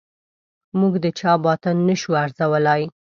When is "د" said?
1.03-1.05